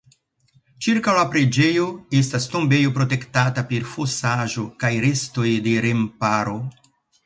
[0.85, 1.85] Ĉirkaŭ la preĝejo
[2.21, 6.63] estas tombejo protektata per fosaĵo kaj restoj de remparo.